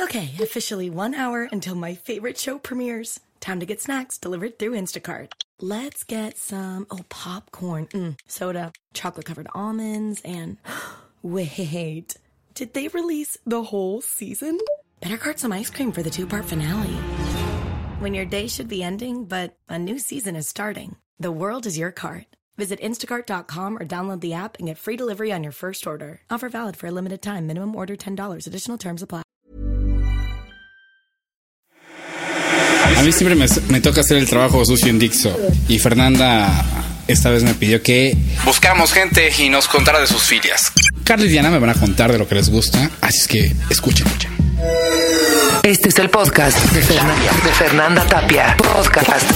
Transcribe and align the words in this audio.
Okay, 0.00 0.30
officially 0.40 0.90
one 0.90 1.12
hour 1.12 1.48
until 1.50 1.74
my 1.74 1.94
favorite 1.96 2.38
show 2.38 2.56
premieres. 2.56 3.18
Time 3.40 3.58
to 3.58 3.66
get 3.66 3.82
snacks 3.82 4.16
delivered 4.16 4.56
through 4.56 4.76
Instacart. 4.76 5.32
Let's 5.60 6.04
get 6.04 6.38
some, 6.38 6.86
oh, 6.88 7.00
popcorn, 7.08 7.86
mm, 7.86 8.16
soda, 8.28 8.72
chocolate 8.94 9.26
covered 9.26 9.48
almonds, 9.56 10.22
and 10.24 10.58
wait, 11.22 12.16
did 12.54 12.74
they 12.74 12.86
release 12.86 13.36
the 13.44 13.64
whole 13.64 14.00
season? 14.00 14.60
Better 15.00 15.16
cart 15.16 15.40
some 15.40 15.52
ice 15.52 15.68
cream 15.68 15.90
for 15.90 16.04
the 16.04 16.10
two 16.10 16.28
part 16.28 16.44
finale. 16.44 16.94
When 17.98 18.14
your 18.14 18.24
day 18.24 18.46
should 18.46 18.68
be 18.68 18.84
ending, 18.84 19.24
but 19.24 19.56
a 19.68 19.80
new 19.80 19.98
season 19.98 20.36
is 20.36 20.46
starting, 20.46 20.94
the 21.18 21.32
world 21.32 21.66
is 21.66 21.76
your 21.76 21.90
cart. 21.90 22.26
Visit 22.56 22.80
instacart.com 22.80 23.76
or 23.76 23.84
download 23.84 24.20
the 24.20 24.34
app 24.34 24.58
and 24.58 24.68
get 24.68 24.78
free 24.78 24.96
delivery 24.96 25.32
on 25.32 25.42
your 25.42 25.52
first 25.52 25.88
order. 25.88 26.20
Offer 26.30 26.50
valid 26.50 26.76
for 26.76 26.86
a 26.86 26.92
limited 26.92 27.20
time. 27.20 27.48
Minimum 27.48 27.74
order 27.74 27.96
$10. 27.96 28.46
Additional 28.46 28.78
terms 28.78 29.02
apply. 29.02 29.22
A 32.98 33.02
mí 33.02 33.12
siempre 33.12 33.36
me, 33.36 33.46
me 33.68 33.80
toca 33.80 34.00
hacer 34.00 34.16
el 34.16 34.28
trabajo 34.28 34.64
sucio 34.64 34.88
en 34.88 34.98
Dixo. 34.98 35.38
Y 35.68 35.78
Fernanda 35.78 36.64
esta 37.06 37.30
vez 37.30 37.44
me 37.44 37.54
pidió 37.54 37.80
que 37.80 38.16
buscáramos 38.44 38.92
gente 38.92 39.32
y 39.38 39.48
nos 39.48 39.68
contara 39.68 40.00
de 40.00 40.08
sus 40.08 40.24
filias. 40.24 40.72
Carla 41.04 41.24
y 41.26 41.28
Diana 41.28 41.48
me 41.48 41.60
van 41.60 41.70
a 41.70 41.74
contar 41.74 42.10
de 42.10 42.18
lo 42.18 42.26
que 42.26 42.34
les 42.34 42.50
gusta, 42.50 42.90
así 43.00 43.18
es 43.18 43.28
que 43.28 43.52
escuchen, 43.70 44.04
escuchen. 44.08 44.32
Este 45.62 45.90
es 45.90 45.98
el 46.00 46.10
podcast 46.10 46.58
de 46.72 46.82
Fernanda, 46.82 47.32
de 47.44 47.52
Fernanda 47.52 48.04
Tapia. 48.04 48.56
Podcast 48.56 49.30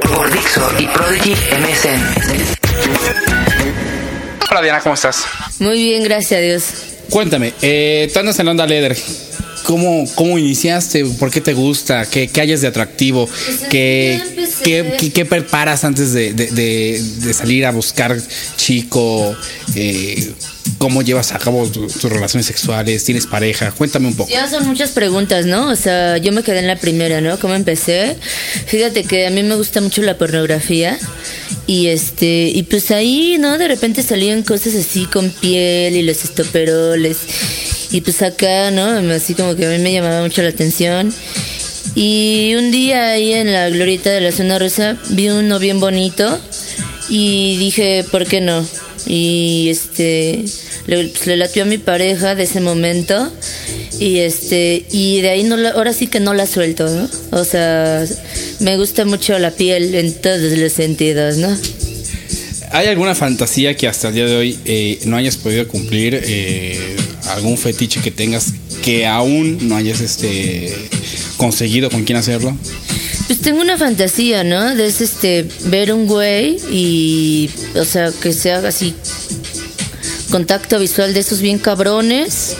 por 0.00 0.32
Dixo 0.32 0.72
y 0.78 0.86
Prodigy 0.86 1.32
MSN. 1.32 2.02
Hola 4.50 4.62
Diana, 4.62 4.80
¿cómo 4.80 4.94
estás? 4.94 5.24
Muy 5.58 5.82
bien, 5.82 6.02
gracias 6.02 6.38
a 6.38 6.42
Dios. 6.42 6.64
Cuéntame, 7.10 7.52
eh, 7.60 8.10
tú 8.10 8.18
andas 8.18 8.38
en 8.38 8.46
la 8.46 8.50
onda 8.52 8.66
Leder. 8.66 8.96
¿Cómo, 9.64 10.04
¿Cómo 10.14 10.38
iniciaste? 10.38 11.04
¿Por 11.04 11.30
qué 11.30 11.40
te 11.40 11.52
gusta? 11.54 12.04
¿Qué, 12.06 12.28
qué 12.28 12.40
hayas 12.40 12.60
de 12.60 12.68
atractivo? 12.68 13.28
¿Qué, 13.70 14.20
yo 14.22 14.30
empecé- 14.30 14.62
qué, 14.64 14.94
qué- 14.98 15.12
qué 15.12 15.24
preparas 15.24 15.84
antes 15.84 16.12
de, 16.12 16.32
de- 16.34 16.46
de- 16.50 17.02
de 17.20 17.34
salir 17.34 17.64
a 17.66 17.70
buscar 17.70 18.16
chico? 18.56 19.36
Eh, 19.74 20.32
¿Cómo 20.78 21.02
llevas 21.02 21.32
a 21.32 21.38
cabo 21.38 21.66
tu- 21.68 21.86
tus 21.86 22.04
relaciones 22.10 22.46
sexuales? 22.46 23.04
¿Tienes 23.04 23.26
pareja? 23.26 23.72
Cuéntame 23.72 24.08
un 24.08 24.14
poco. 24.16 24.30
Ya 24.30 24.48
son 24.48 24.66
muchas 24.66 24.90
preguntas, 24.90 25.46
¿no? 25.46 25.68
O 25.70 25.76
sea, 25.76 26.18
yo 26.18 26.32
me 26.32 26.42
quedé 26.42 26.60
en 26.60 26.66
la 26.68 26.76
primera, 26.76 27.20
¿no? 27.20 27.38
¿Cómo 27.38 27.54
empecé? 27.54 28.16
Fíjate 28.66 29.04
que 29.04 29.26
a 29.26 29.30
mí 29.30 29.42
me 29.42 29.54
gusta 29.56 29.80
mucho 29.80 30.02
la 30.02 30.16
pornografía 30.18 30.98
y 31.66 31.88
este 31.88 32.50
y 32.54 32.62
pues 32.64 32.90
ahí, 32.90 33.36
¿no? 33.38 33.58
De 33.58 33.68
repente 33.68 34.02
salían 34.02 34.42
cosas 34.42 34.74
así 34.74 35.04
con 35.06 35.30
piel 35.30 35.96
y 35.96 36.02
los 36.02 36.24
estoperoles 36.24 37.16
y 37.92 38.00
pues 38.00 38.20
acá, 38.22 38.70
¿no? 38.72 38.84
Así 39.12 39.34
como 39.34 39.54
que 39.54 39.66
a 39.66 39.70
mí 39.70 39.78
me 39.78 39.92
llamaba 39.92 40.22
mucho 40.22 40.42
la 40.42 40.48
atención. 40.48 41.12
Y 41.94 42.54
un 42.56 42.70
día 42.70 43.10
ahí 43.12 43.32
en 43.34 43.52
la 43.52 43.68
glorieta 43.68 44.10
de 44.10 44.20
la 44.22 44.32
zona 44.32 44.58
rosa 44.58 44.96
vi 45.10 45.28
uno 45.28 45.58
bien 45.58 45.78
bonito 45.78 46.40
y 47.10 47.56
dije, 47.58 48.04
¿por 48.10 48.26
qué 48.26 48.40
no? 48.40 48.66
Y 49.06 49.68
este 49.68 50.44
le, 50.86 51.04
pues, 51.08 51.26
le 51.26 51.36
latió 51.36 51.62
a 51.64 51.66
mi 51.66 51.76
pareja 51.78 52.34
de 52.34 52.44
ese 52.44 52.60
momento 52.60 53.30
y 54.00 54.18
este 54.20 54.86
y 54.90 55.20
de 55.20 55.30
ahí 55.30 55.42
no 55.42 55.56
la- 55.56 55.70
ahora 55.70 55.92
sí 55.92 56.06
que 56.06 56.18
no 56.20 56.32
la 56.34 56.46
suelto, 56.46 56.88
¿no? 56.88 57.08
O 57.38 57.44
sea, 57.44 58.04
me 58.60 58.76
gusta 58.78 59.04
mucho 59.04 59.38
la 59.38 59.50
piel 59.50 59.94
en 59.94 60.14
todos 60.14 60.40
los 60.56 60.72
sentidos, 60.72 61.36
¿no? 61.36 61.54
¿Hay 62.70 62.86
alguna 62.86 63.14
fantasía 63.14 63.76
que 63.76 63.86
hasta 63.86 64.08
el 64.08 64.14
día 64.14 64.24
de 64.26 64.36
hoy 64.36 64.58
eh, 64.64 64.98
no 65.04 65.16
hayas 65.16 65.36
podido 65.36 65.68
cumplir? 65.68 66.18
Eh, 66.24 66.96
¿Algún 67.32 67.56
fetiche 67.56 68.00
que 68.00 68.10
tengas 68.10 68.52
que 68.82 69.06
aún 69.06 69.68
no 69.68 69.76
hayas 69.76 70.00
este, 70.00 70.74
conseguido 71.36 71.90
con 71.90 72.04
quién 72.04 72.18
hacerlo? 72.18 72.56
Pues 73.26 73.40
tengo 73.40 73.60
una 73.60 73.78
fantasía, 73.78 74.44
¿no? 74.44 74.74
De 74.74 74.86
es 74.86 75.00
este 75.00 75.48
ver 75.66 75.92
un 75.92 76.06
güey 76.06 76.58
y 76.70 77.50
o 77.74 77.84
sea, 77.84 78.12
que 78.12 78.32
se 78.32 78.52
haga 78.52 78.68
así 78.68 78.94
contacto 80.30 80.78
visual 80.78 81.14
de 81.14 81.20
esos 81.20 81.40
bien 81.40 81.58
cabrones 81.58 82.56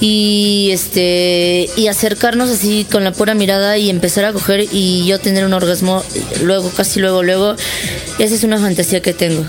y 0.00 0.70
este 0.72 1.68
y 1.76 1.88
acercarnos 1.88 2.50
así 2.50 2.86
con 2.90 3.04
la 3.04 3.12
pura 3.12 3.34
mirada 3.34 3.76
y 3.76 3.90
empezar 3.90 4.24
a 4.24 4.32
coger 4.32 4.66
y 4.72 5.06
yo 5.06 5.20
tener 5.20 5.44
un 5.44 5.52
orgasmo 5.52 6.02
luego 6.42 6.70
casi 6.70 7.00
luego 7.00 7.22
luego 7.22 7.54
esa 8.18 8.34
es 8.34 8.42
una 8.44 8.58
fantasía 8.58 9.02
que 9.02 9.12
tengo 9.12 9.44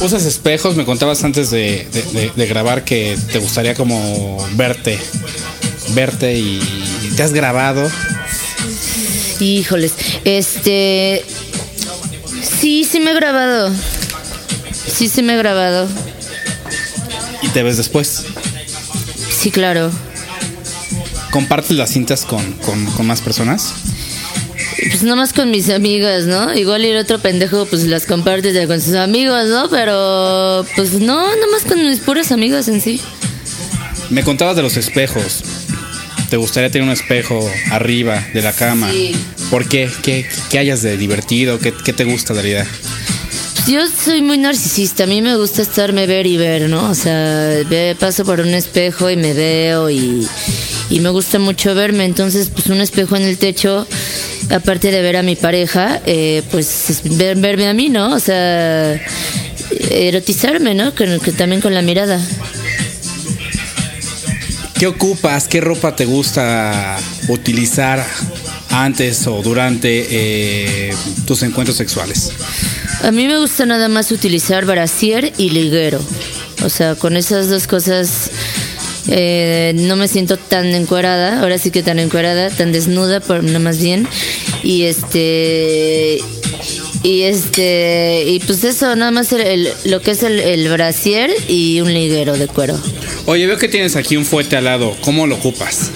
¿Usas 0.00 0.24
espejos? 0.24 0.76
Me 0.76 0.84
contabas 0.84 1.24
antes 1.24 1.50
de, 1.50 1.86
de- 1.92 2.02
de- 2.02 2.32
de 2.34 2.46
grabar 2.46 2.84
que 2.84 3.16
te 3.32 3.38
gustaría 3.38 3.74
como 3.74 4.36
verte, 4.52 4.98
verte 5.90 6.36
y 6.36 6.60
te 7.16 7.22
has 7.22 7.32
grabado. 7.32 7.90
híjoles 9.40 9.92
este 10.24 11.24
sí 12.60 12.84
sí 12.90 13.00
me 13.00 13.10
he 13.10 13.14
grabado 13.14 13.70
sí 14.96 15.08
sí 15.08 15.22
me 15.22 15.34
he 15.34 15.36
grabado 15.36 15.88
y 17.42 17.48
te 17.48 17.62
ves 17.62 17.76
después. 17.76 18.24
sí 19.30 19.50
claro 19.50 19.90
¿Compartes 21.30 21.72
las 21.76 21.90
cintas 21.90 22.24
con, 22.24 22.52
con- 22.54 22.86
con 22.86 23.06
más 23.06 23.20
personas? 23.20 23.72
Pues 24.76 25.02
nomás 25.02 25.32
con 25.32 25.50
mis 25.50 25.70
amigas, 25.70 26.24
¿no? 26.26 26.54
Igual 26.54 26.84
el 26.84 26.96
otro 26.96 27.18
pendejo 27.18 27.66
pues 27.66 27.84
las 27.84 28.06
comparte 28.06 28.52
ya 28.52 28.66
con 28.66 28.80
sus 28.80 28.94
amigos, 28.94 29.46
¿no? 29.48 29.68
Pero 29.70 30.66
pues 30.76 30.92
no, 30.94 31.34
nomás 31.36 31.64
con 31.66 31.84
mis 31.86 32.00
puras 32.00 32.32
amigas 32.32 32.68
en 32.68 32.80
sí. 32.80 33.00
Me 34.10 34.22
contabas 34.22 34.56
de 34.56 34.62
los 34.62 34.76
espejos. 34.76 35.42
¿Te 36.30 36.36
gustaría 36.36 36.70
tener 36.70 36.86
un 36.86 36.92
espejo 36.92 37.48
arriba 37.70 38.26
de 38.32 38.42
la 38.42 38.52
cama? 38.52 38.90
Sí. 38.90 39.14
¿Por 39.50 39.68
qué? 39.68 39.90
¿Qué, 40.02 40.26
qué 40.50 40.58
hayas 40.58 40.82
de 40.82 40.96
divertido? 40.96 41.58
¿Qué, 41.58 41.72
qué 41.72 41.92
te 41.92 42.04
gusta 42.04 42.34
de 42.34 42.42
la 42.42 42.48
idea? 42.48 42.66
Pues 43.64 43.66
yo 43.66 43.80
soy 43.86 44.20
muy 44.20 44.36
narcisista, 44.36 45.04
a 45.04 45.06
mí 45.06 45.22
me 45.22 45.36
gusta 45.36 45.62
estarme 45.62 46.06
ver 46.06 46.26
y 46.26 46.36
ver, 46.36 46.68
¿no? 46.68 46.90
O 46.90 46.94
sea, 46.94 47.62
paso 47.98 48.24
por 48.24 48.40
un 48.40 48.52
espejo 48.52 49.08
y 49.08 49.16
me 49.16 49.32
veo 49.32 49.88
y, 49.88 50.28
y 50.90 51.00
me 51.00 51.08
gusta 51.08 51.38
mucho 51.38 51.74
verme, 51.74 52.04
entonces 52.04 52.50
pues 52.50 52.66
un 52.66 52.82
espejo 52.82 53.16
en 53.16 53.22
el 53.22 53.38
techo, 53.38 53.86
aparte 54.50 54.90
de 54.90 55.02
ver 55.02 55.16
a 55.16 55.22
mi 55.22 55.36
pareja, 55.36 56.00
eh, 56.06 56.42
pues 56.50 56.90
es 56.90 57.16
ver- 57.16 57.36
verme 57.36 57.68
a 57.68 57.74
mí, 57.74 57.88
¿no? 57.88 58.14
O 58.14 58.20
sea, 58.20 59.00
erotizarme, 59.90 60.74
¿no? 60.74 60.94
Que, 60.94 61.18
que 61.22 61.32
también 61.32 61.60
con 61.60 61.74
la 61.74 61.82
mirada. 61.82 62.20
¿Qué 64.78 64.86
ocupas? 64.88 65.46
¿Qué 65.48 65.60
ropa 65.60 65.94
te 65.94 66.04
gusta 66.04 66.98
utilizar 67.28 68.04
antes 68.70 69.26
o 69.28 69.40
durante 69.40 70.06
eh, 70.10 70.94
tus 71.26 71.42
encuentros 71.42 71.76
sexuales? 71.76 72.32
A 73.04 73.12
mí 73.12 73.26
me 73.28 73.38
gusta 73.38 73.66
nada 73.66 73.88
más 73.88 74.10
utilizar 74.10 74.64
brasier 74.64 75.32
y 75.38 75.50
liguero. 75.50 76.00
O 76.64 76.68
sea, 76.68 76.96
con 76.96 77.16
esas 77.16 77.48
dos 77.48 77.66
cosas 77.68 78.30
eh, 79.08 79.72
no 79.76 79.94
me 79.96 80.08
siento 80.08 80.36
tan 80.38 80.66
encuerada. 80.74 81.40
Ahora 81.40 81.56
sí 81.58 81.70
que 81.70 81.82
tan 81.82 81.98
encuerada, 82.00 82.50
tan 82.50 82.72
desnuda, 82.72 83.20
por 83.20 83.44
no 83.44 83.60
más 83.60 83.78
bien. 83.78 84.08
Y 84.64 84.84
este. 84.84 86.18
Y 87.04 87.22
este. 87.22 88.24
Y 88.26 88.40
pues 88.40 88.64
eso, 88.64 88.96
nada 88.96 89.10
más 89.12 89.30
el- 89.32 89.42
el- 89.42 89.68
lo 89.84 90.00
que 90.00 90.12
es 90.12 90.22
el, 90.24 90.40
el 90.40 90.68
brasier 90.70 91.30
y 91.48 91.80
un 91.82 91.92
liguero 91.94 92.36
de 92.36 92.48
cuero. 92.48 92.76
Oye, 93.26 93.46
veo 93.46 93.58
que 93.58 93.68
tienes 93.68 93.94
aquí 93.94 94.16
un 94.16 94.24
fuete 94.24 94.56
al 94.56 94.64
lado. 94.64 94.96
¿Cómo 95.02 95.26
lo 95.26 95.36
ocupas? 95.36 95.90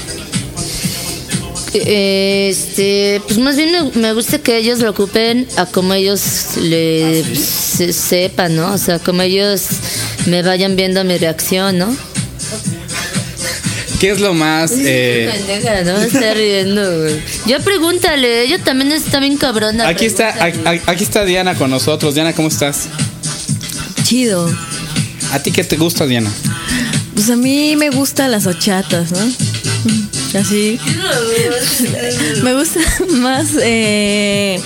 Este, 1.74 3.20
pues 3.26 3.38
más 3.38 3.56
bien 3.56 3.70
me, 3.72 4.00
me 4.00 4.12
gusta 4.12 4.38
que 4.38 4.56
ellos 4.56 4.78
lo 4.80 4.90
ocupen 4.90 5.46
a 5.56 5.66
como 5.66 5.94
ellos 5.94 6.20
le 6.60 7.22
se- 7.34 7.92
sepan, 7.92 8.56
¿no? 8.56 8.72
O 8.72 8.78
sea, 8.78 8.98
como 8.98 9.22
ellos 9.22 9.62
me 10.26 10.42
vayan 10.42 10.76
viendo 10.76 11.04
mi 11.04 11.18
reacción, 11.18 11.78
¿no? 11.78 11.94
¿Qué 14.00 14.10
es 14.10 14.20
lo 14.20 14.32
más... 14.32 14.72
eh, 14.76 15.28
Pendeja, 15.32 15.82
¿no? 15.82 15.96
Está 16.00 16.34
riendo, 16.34 17.00
güey. 17.00 17.20
Ya 17.46 17.58
pregúntale, 17.58 18.42
ella 18.42 18.58
también 18.62 18.92
está 18.92 19.18
bien 19.18 19.36
cabrona. 19.36 19.88
aquí 19.88 20.04
está, 20.06 20.34
aquí 20.86 21.02
está 21.04 21.24
Diana 21.24 21.54
con 21.56 21.70
nosotros. 21.70 22.14
Diana, 22.14 22.32
¿cómo 22.32 22.48
estás? 22.48 22.88
Chido. 24.04 24.48
¿A 25.32 25.40
ti 25.40 25.50
qué 25.50 25.64
te 25.64 25.76
gusta, 25.76 26.06
Diana? 26.06 26.30
Pues 27.14 27.28
a 27.30 27.36
mí 27.36 27.74
me 27.76 27.90
gustan 27.90 28.30
las 28.30 28.46
horchatas, 28.46 29.10
¿no? 29.10 29.18
Así. 30.38 30.78
me 32.42 32.54
gusta 32.54 32.80
más 33.14 33.48
eh, 33.60 34.60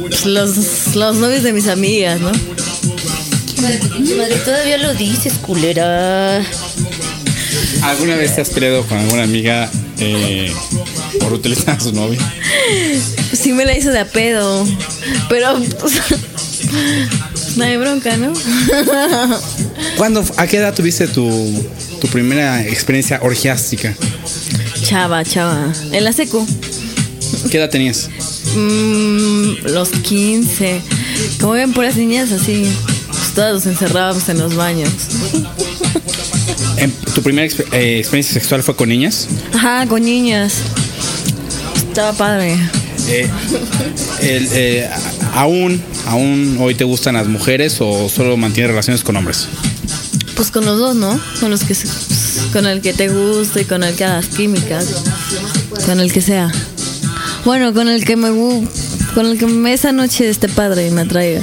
pues, 0.00 0.26
los, 0.26 0.94
los 0.94 1.16
novios 1.16 1.42
de 1.42 1.52
mis 1.54 1.68
amigas, 1.68 2.20
¿no? 2.20 2.30
Madre, 3.62 4.36
todavía 4.44 4.76
lo 4.78 4.92
dices, 4.94 5.32
culera. 5.40 6.44
¿Alguna 7.86 8.16
vez 8.16 8.34
te 8.34 8.40
has 8.40 8.50
peleado 8.50 8.84
con 8.84 8.98
alguna 8.98 9.22
amiga 9.22 9.70
eh, 10.00 10.52
por 11.20 11.32
utilizar 11.32 11.76
a 11.76 11.80
su 11.80 11.92
novio? 11.92 12.18
Sí 13.32 13.52
me 13.52 13.64
la 13.64 13.76
hizo 13.76 13.90
de 13.92 14.00
a 14.00 14.04
pedo. 14.04 14.66
Pero 15.28 15.56
pues, 15.80 15.94
no 17.56 17.64
hay 17.64 17.76
bronca, 17.76 18.16
¿no? 18.16 18.32
¿Cuándo, 19.96 20.24
¿A 20.36 20.46
qué 20.48 20.56
edad 20.56 20.74
tuviste 20.74 21.06
tu, 21.06 21.64
tu 22.00 22.08
primera 22.08 22.62
experiencia 22.66 23.20
orgiástica? 23.22 23.94
Chava, 24.82 25.24
chava. 25.24 25.72
En 25.92 26.02
la 26.02 26.12
secu. 26.12 26.44
¿Qué 27.50 27.58
edad 27.58 27.70
tenías? 27.70 28.10
Mm, 28.56 29.66
los 29.72 29.90
15. 29.90 30.80
Como 31.40 31.52
ven, 31.52 31.72
puras 31.72 31.96
niñas 31.96 32.32
así. 32.32 32.66
Todas 33.36 33.52
nos 33.54 33.66
encerrábamos 33.66 34.28
en 34.30 34.38
los 34.38 34.56
baños. 34.56 34.88
¿Tu 37.14 37.22
primera 37.22 37.46
exp- 37.48 37.64
eh, 37.72 37.98
experiencia 37.98 38.34
sexual 38.34 38.62
fue 38.62 38.74
con 38.76 38.88
niñas? 38.88 39.28
Ajá, 39.54 39.86
con 39.86 40.02
niñas. 40.02 40.54
Estaba 41.88 42.12
padre. 42.12 42.58
Eh, 43.08 43.30
el, 44.20 44.48
eh, 44.52 44.90
¿aún, 45.34 45.80
¿Aún 46.06 46.56
hoy 46.60 46.74
te 46.74 46.84
gustan 46.84 47.14
las 47.14 47.26
mujeres 47.28 47.76
o 47.80 48.08
solo 48.08 48.36
mantienes 48.36 48.70
relaciones 48.70 49.02
con 49.02 49.16
hombres? 49.16 49.46
Pues 50.34 50.50
con 50.50 50.64
los 50.66 50.78
dos, 50.78 50.96
¿no? 50.96 51.18
Con 51.40 51.50
los 51.50 51.62
que 51.64 51.74
con 52.52 52.66
el 52.66 52.80
que 52.82 52.92
te 52.92 53.08
gusta 53.08 53.60
y 53.60 53.64
con 53.64 53.82
el 53.84 53.94
que 53.94 54.04
hagas 54.04 54.26
químicas. 54.26 54.86
Con 55.86 56.00
el 56.00 56.12
que 56.12 56.20
sea. 56.20 56.50
Bueno, 57.44 57.72
con 57.72 57.88
el 57.88 58.04
que 58.04 58.16
me 58.16 58.28
con 59.14 59.26
el 59.26 59.38
que 59.38 59.46
me 59.46 59.72
esa 59.72 59.92
noche 59.92 60.28
esté 60.28 60.48
padre 60.48 60.88
y 60.88 60.90
me 60.90 61.02
atraiga. 61.02 61.42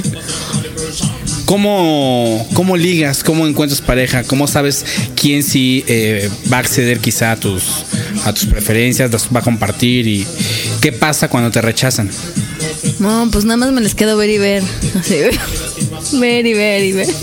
¿Cómo, 1.44 2.46
¿Cómo 2.54 2.76
ligas? 2.76 3.22
¿Cómo 3.22 3.46
encuentras 3.46 3.80
pareja? 3.80 4.24
¿Cómo 4.24 4.46
sabes 4.46 4.84
quién 5.14 5.42
sí 5.42 5.84
eh, 5.86 6.30
va 6.50 6.56
a 6.58 6.60
acceder 6.60 7.00
quizá 7.00 7.32
a 7.32 7.36
tus, 7.36 7.62
a 8.24 8.32
tus 8.32 8.46
preferencias, 8.46 9.12
las 9.12 9.28
va 9.28 9.40
a 9.40 9.42
compartir? 9.42 10.06
¿Y 10.06 10.26
qué 10.80 10.92
pasa 10.92 11.28
cuando 11.28 11.50
te 11.50 11.60
rechazan? 11.60 12.10
No, 12.98 13.28
pues 13.30 13.44
nada 13.44 13.58
más 13.58 13.72
me 13.72 13.82
les 13.82 13.94
quedo 13.94 14.16
ver 14.16 14.30
y 14.30 14.38
ver. 14.38 14.62
Así, 14.98 15.16
ver 16.18 16.46
y 16.46 16.54
ver 16.54 16.84
y 16.84 16.92
ver. 16.92 17.14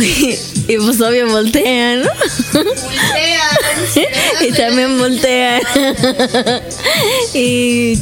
Y, 0.00 0.36
y 0.72 0.76
pues 0.78 1.00
obvio 1.00 1.28
voltean, 1.28 2.02
¿no? 2.02 2.10
y 4.48 4.52
también 4.52 4.98
voltean. 4.98 5.62
y 7.34 7.98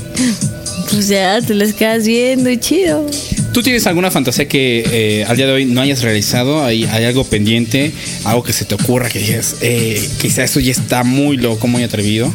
pues 0.91 1.09
ya 1.09 1.41
te 1.43 1.55
les 1.55 1.75
quedas 1.75 2.07
viendo 2.07 2.49
y 2.49 2.59
chido. 2.59 3.07
¿Tú 3.53 3.63
tienes 3.63 3.87
alguna 3.87 4.11
fantasía 4.11 4.49
que 4.49 4.83
eh, 4.91 5.25
al 5.29 5.37
día 5.37 5.47
de 5.47 5.53
hoy 5.53 5.65
no 5.67 5.83
hayas 5.83 6.03
realizado? 6.03 6.65
¿Hay, 6.65 6.85
hay 6.85 7.05
algo 7.05 7.25
pendiente? 7.25 7.93
¿Algo 8.25 8.43
que 8.43 8.55
se 8.55 8.65
te 8.65 8.75
ocurra 8.75 9.11
que 9.11 9.19
digas, 9.19 9.57
eh, 9.61 10.09
quizá 10.21 10.43
eso 10.43 10.59
ya 10.59 10.73
está 10.73 11.05
muy 11.05 11.37
loco, 11.37 11.67
muy 11.67 11.83
atrevido? 11.83 12.33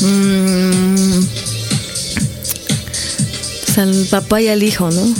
Mm, 0.00 1.24
pues 3.64 3.78
al 3.78 4.06
papá 4.10 4.40
y 4.42 4.48
al 4.48 4.62
hijo, 4.64 4.90
¿no? 4.90 5.14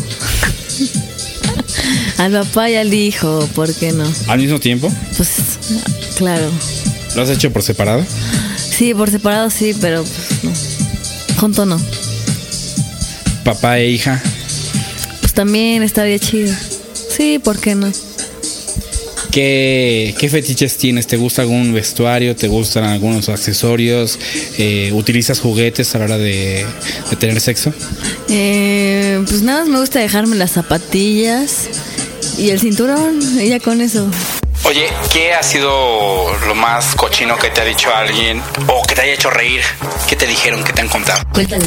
al 2.18 2.32
papá 2.32 2.70
y 2.70 2.74
al 2.74 2.92
hijo, 2.92 3.48
¿por 3.54 3.72
qué 3.72 3.92
no? 3.92 4.04
¿Al 4.26 4.40
mismo 4.40 4.58
tiempo? 4.58 4.92
Pues 5.16 5.30
claro. 6.16 6.50
¿Lo 7.14 7.22
has 7.22 7.30
hecho 7.30 7.52
por 7.52 7.62
separado? 7.62 8.04
Sí, 8.76 8.94
por 8.94 9.10
separado 9.10 9.48
sí, 9.48 9.76
pero 9.80 10.02
pues 10.02 10.42
no. 10.42 10.52
Junto 11.40 11.66
no. 11.66 11.80
Papá 13.44 13.78
e 13.78 13.90
hija. 13.90 14.22
Pues 15.20 15.34
también 15.34 15.82
estaría 15.82 16.18
chido. 16.18 16.54
Sí, 17.14 17.38
¿por 17.38 17.60
qué 17.60 17.74
no? 17.74 17.92
¿Qué, 19.30 20.14
qué 20.18 20.28
fetiches 20.28 20.76
tienes? 20.76 21.06
¿Te 21.06 21.16
gusta 21.16 21.42
algún 21.42 21.72
vestuario? 21.72 22.36
¿Te 22.36 22.48
gustan 22.48 22.84
algunos 22.84 23.28
accesorios? 23.28 24.18
Eh, 24.58 24.92
¿Utilizas 24.94 25.40
juguetes 25.40 25.94
a 25.94 25.98
la 25.98 26.04
hora 26.04 26.18
de, 26.18 26.64
de 27.10 27.16
tener 27.16 27.40
sexo? 27.40 27.74
Eh, 28.28 29.20
pues 29.28 29.42
nada 29.42 29.60
más 29.60 29.68
me 29.68 29.80
gusta 29.80 29.98
dejarme 29.98 30.36
las 30.36 30.52
zapatillas 30.52 31.68
y 32.38 32.50
el 32.50 32.60
cinturón, 32.60 33.18
y 33.40 33.48
ya 33.48 33.60
con 33.60 33.80
eso. 33.80 34.08
Oye, 34.66 34.88
¿qué 35.12 35.34
ha 35.34 35.42
sido 35.42 36.34
lo 36.46 36.54
más 36.54 36.94
cochino 36.94 37.36
que 37.36 37.50
te 37.50 37.60
ha 37.60 37.64
dicho 37.64 37.94
alguien 37.94 38.40
o 38.66 38.82
que 38.86 38.94
te 38.94 39.02
haya 39.02 39.12
hecho 39.12 39.28
reír? 39.28 39.60
¿Qué 40.08 40.16
te 40.16 40.26
dijeron? 40.26 40.64
¿Qué 40.64 40.72
te 40.72 40.80
han 40.80 40.88
contado? 40.88 41.22
Cuéntale. 41.32 41.66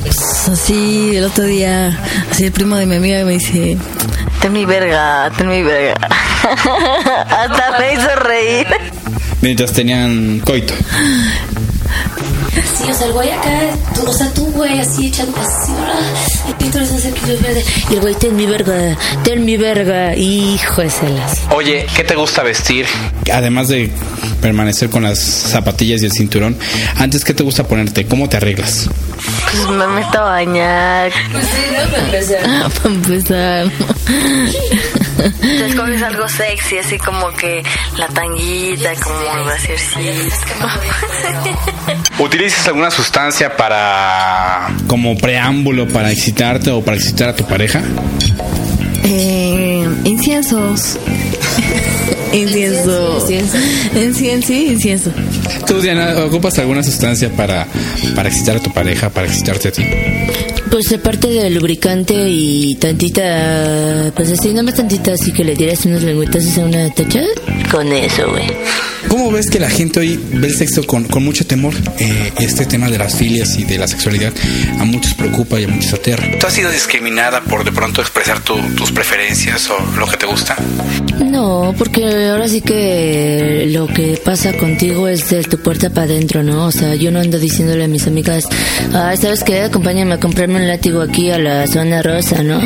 Pues 0.00 0.48
así, 0.48 1.16
el 1.16 1.24
otro 1.24 1.44
día, 1.44 1.98
así 2.30 2.46
el 2.46 2.52
primo 2.52 2.76
de 2.76 2.86
mi 2.86 2.96
amiga 2.96 3.22
me 3.24 3.32
dice, 3.32 3.76
ten 4.40 4.52
mi 4.52 4.64
verga, 4.64 5.30
ten 5.36 5.48
mi 5.48 5.62
verga. 5.62 5.94
Hasta 7.28 7.78
me 7.78 7.92
hizo 7.92 8.16
reír. 8.16 8.66
Mientras 9.42 9.72
tenían 9.72 10.40
coito. 10.40 10.72
Sí, 12.76 12.90
o 12.90 12.94
sea, 12.94 13.06
el 13.06 13.12
güey 13.12 13.30
acá, 13.30 13.50
tú- 13.94 14.06
o 14.08 14.12
sea, 14.12 14.28
tú, 14.32 14.46
güey, 14.52 14.78
así 14.80 15.06
echando 15.08 15.38
así, 15.40 15.72
el 16.48 16.54
pito 16.54 16.78
les 16.78 16.90
hace 16.92 17.12
que 17.12 17.36
verde. 17.36 17.64
Y 17.90 17.94
el 17.94 18.00
güey, 18.00 18.14
ten 18.14 18.36
mi 18.36 18.46
verga, 18.46 18.96
ten 19.24 19.44
mi 19.44 19.56
verga, 19.56 20.14
hijo 20.16 20.82
de 20.82 20.90
celas. 20.90 21.38
Oye, 21.54 21.86
¿qué 21.96 22.04
te 22.04 22.14
gusta 22.16 22.42
vestir? 22.42 22.86
Además 23.32 23.68
de 23.68 23.90
permanecer 24.40 24.88
con 24.90 25.02
las 25.02 25.18
zapatillas 25.18 26.02
y 26.02 26.06
el 26.06 26.12
cinturón, 26.12 26.56
antes, 26.96 27.24
¿qué 27.24 27.34
te 27.34 27.42
gusta 27.42 27.64
ponerte? 27.66 28.06
¿Cómo 28.06 28.28
te 28.28 28.36
arreglas? 28.38 28.88
Pues 29.50 29.68
me 29.70 29.86
meto 29.88 30.18
a 30.18 30.22
bañar. 30.30 31.12
Para 32.82 32.94
empezar. 32.94 33.70
Te 35.18 35.66
escoges 35.66 36.02
algo 36.02 36.28
sexy, 36.28 36.78
así 36.78 36.98
como 36.98 37.32
que 37.32 37.62
la 37.96 38.06
tanguita, 38.08 38.94
como 39.02 39.18
el 39.20 39.44
brasiercito. 39.44 40.00
¿Utilizas 42.18 42.68
alguna 42.68 42.90
sustancia 42.90 43.56
para... 43.56 44.70
como 44.86 45.16
preámbulo 45.16 45.88
para 45.88 46.12
excitarte 46.12 46.70
o 46.70 46.82
para 46.82 46.96
excitar 46.96 47.30
a 47.30 47.36
tu 47.36 47.44
pareja? 47.44 47.82
Eh, 49.04 49.88
inciensos. 50.04 50.98
Incienso. 52.32 53.26
Incienso, 53.94 54.46
sí, 54.46 54.66
incienso. 54.70 55.10
¿Tú, 55.66 55.80
Diana, 55.80 56.14
ocupas 56.24 56.58
alguna 56.58 56.82
sustancia 56.82 57.30
para, 57.30 57.66
para 58.14 58.28
excitar 58.28 58.56
a 58.56 58.60
tu 58.60 58.70
pareja, 58.70 59.08
para 59.08 59.26
excitarte 59.26 59.68
a 59.68 59.72
ti? 59.72 59.82
Pues 60.70 60.92
aparte 60.92 61.28
del 61.28 61.54
lubricante 61.54 62.14
y 62.28 62.74
tantita, 62.76 64.12
pues 64.14 64.30
así, 64.32 64.52
nomás 64.52 64.74
tantita, 64.74 65.12
así 65.12 65.32
que 65.32 65.42
le 65.44 65.54
dieras 65.54 65.84
unos 65.86 66.02
lengüetazos 66.02 66.58
a 66.58 66.60
una 66.60 66.90
tacha. 66.90 67.22
Con 67.70 67.90
eso, 67.92 68.28
güey. 68.30 68.46
¿Cómo 69.08 69.30
ves 69.32 69.48
que 69.50 69.58
la 69.58 69.70
gente 69.70 70.00
hoy 70.00 70.20
ve 70.34 70.46
el 70.48 70.54
sexo 70.54 70.84
con, 70.86 71.04
con 71.04 71.24
mucho 71.24 71.46
temor? 71.46 71.72
Eh, 71.98 72.32
este 72.40 72.66
tema 72.66 72.88
de 72.90 72.98
las 72.98 73.16
filias 73.16 73.58
y 73.58 73.64
de 73.64 73.78
la 73.78 73.88
sexualidad 73.88 74.32
a 74.78 74.84
muchos 74.84 75.14
preocupa 75.14 75.58
y 75.58 75.64
a 75.64 75.68
muchos 75.68 75.94
aterra. 75.94 76.26
¿Tú 76.38 76.46
has 76.46 76.52
sido 76.52 76.70
discriminada 76.70 77.40
por 77.40 77.64
de 77.64 77.72
pronto 77.72 78.00
expresar 78.02 78.40
tu- 78.40 78.60
tus 78.76 78.92
preferencias 78.92 79.68
o 79.70 79.78
lo 79.98 80.06
que 80.06 80.16
te 80.18 80.26
gusta? 80.26 80.56
No, 81.24 81.74
porque 81.78 82.28
ahora 82.30 82.48
sí 82.48 82.60
que 82.60 83.66
lo 83.70 83.86
que 83.86 84.20
pasa 84.24 84.52
contigo 84.54 85.08
es 85.08 85.30
de 85.30 85.42
tu 85.44 85.58
puerta 85.58 85.90
para 85.90 86.04
adentro, 86.04 86.42
¿no? 86.42 86.66
O 86.66 86.72
sea, 86.72 86.94
yo 86.94 87.10
no 87.10 87.20
ando 87.20 87.38
diciéndole 87.38 87.84
a 87.84 87.88
mis 87.88 88.06
amigas, 88.06 88.44
ay, 88.94 89.16
¿sabes 89.16 89.42
qué? 89.42 89.62
Acompáñame 89.62 90.14
a 90.14 90.20
comprarme 90.20 90.56
un 90.56 90.68
látigo 90.68 91.00
aquí 91.02 91.30
a 91.30 91.38
la 91.38 91.66
zona 91.66 92.02
rosa, 92.02 92.42
¿no? 92.42 92.60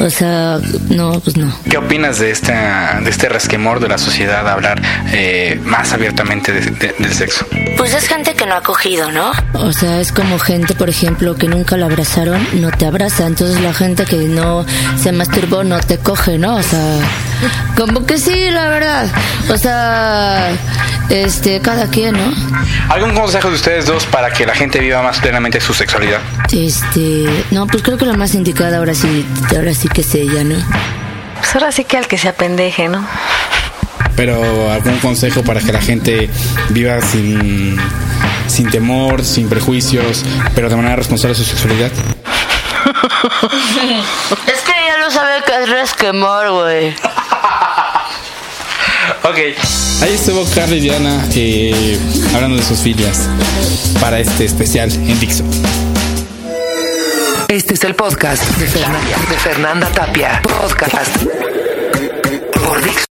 O 0.00 0.10
sea, 0.10 0.60
no, 0.90 1.20
pues 1.20 1.36
no. 1.36 1.54
¿Qué 1.68 1.76
opinas 1.78 2.18
de, 2.18 2.30
esta, 2.30 3.00
de 3.02 3.10
este 3.10 3.28
resquemor 3.28 3.80
de 3.80 3.88
la 3.88 3.98
sociedad 3.98 4.46
a 4.48 4.52
hablar 4.52 4.80
eh, 5.12 5.58
más 5.70 5.92
abiertamente 5.92 6.52
de- 6.52 6.60
de- 6.70 6.94
del 6.98 7.12
sexo? 7.14 7.46
Pues 7.76 7.94
es 7.94 8.06
gente 8.08 8.34
que 8.34 8.44
no 8.46 8.56
ha 8.56 8.62
cogido, 8.62 9.10
¿no? 9.10 9.32
O 9.54 9.72
sea, 9.72 10.00
es 10.00 10.12
como 10.12 10.38
gente, 10.38 10.74
por 10.74 10.90
ejemplo, 10.90 11.34
que 11.36 11.48
nunca 11.48 11.76
la 11.76 11.86
abrazaron, 11.86 12.46
no 12.60 12.70
te 12.70 12.86
abraza. 12.86 13.26
Entonces 13.26 13.60
la 13.60 13.72
gente 13.72 14.04
que 14.04 14.16
no 14.16 14.66
se 15.00 15.12
masturbó 15.12 15.64
no 15.64 15.78
te 15.80 15.98
coge, 15.98 16.36
¿no? 16.38 16.56
O 16.56 16.62
sea, 16.62 16.98
como 17.76 18.04
que 18.04 18.18
sí, 18.18 18.50
la 18.50 18.68
verdad. 18.68 19.06
O 19.48 19.56
sea, 19.56 20.50
este, 21.08 21.60
cada 21.60 21.86
quien, 21.88 22.16
¿no? 22.16 22.32
¿Algún 22.88 23.14
consejo 23.14 23.48
de 23.48 23.54
ustedes 23.54 23.86
dos 23.86 24.04
para 24.06 24.30
que 24.30 24.44
la 24.46 24.54
gente 24.54 24.78
viva 24.80 25.02
más 25.02 25.18
plenamente 25.20 25.60
su 25.60 25.72
sexualidad? 25.72 26.18
Este, 26.52 27.26
no, 27.50 27.66
pues 27.66 27.82
creo 27.82 27.96
que 27.96 28.04
lo 28.06 28.14
más 28.14 28.34
indicado 28.34 28.76
ahora 28.76 28.94
sí, 28.94 29.26
ahora 29.56 29.72
sí 29.74 29.88
que 29.88 30.02
es 30.02 30.14
ella, 30.14 30.44
¿no? 30.44 30.56
Pues 31.38 31.54
ahora 31.54 31.72
sí 31.72 31.84
que 31.84 31.96
al 31.96 32.06
que 32.06 32.18
se 32.18 32.28
apendeje, 32.28 32.88
¿no? 32.88 33.06
Pero 34.20 34.70
algún 34.70 34.98
consejo 34.98 35.42
para 35.42 35.62
que 35.62 35.72
la 35.72 35.80
gente 35.80 36.28
viva 36.68 37.00
sin, 37.00 37.74
sin 38.48 38.70
temor, 38.70 39.24
sin 39.24 39.48
prejuicios, 39.48 40.26
pero 40.54 40.68
de 40.68 40.76
manera 40.76 40.94
responsable 40.96 41.34
de 41.34 41.42
su 41.42 41.48
sexualidad. 41.48 41.90
Es 44.46 44.60
que 44.60 44.72
ella 44.72 44.98
no 45.00 45.10
sabe 45.10 45.42
qué 45.46 45.62
es 45.62 45.70
resquemor, 45.70 46.50
güey. 46.50 46.94
Ok. 49.22 49.36
Ahí 50.02 50.14
estuvo 50.14 50.44
Carly 50.54 50.76
y 50.76 50.80
Diana 50.80 51.24
eh, 51.34 51.98
hablando 52.34 52.58
de 52.58 52.62
sus 52.62 52.80
filias 52.80 53.26
para 54.02 54.18
este 54.18 54.44
especial 54.44 54.92
en 54.92 55.18
Dixo. 55.18 55.44
Este 57.48 57.72
es 57.72 57.84
el 57.84 57.94
podcast 57.94 58.44
de 58.58 58.66
Fernanda, 58.66 59.16
de 59.30 59.38
Fernanda 59.38 59.88
Tapia. 59.88 60.42
Podcast 60.42 61.16
por 62.52 62.82
Dixo. 62.82 63.09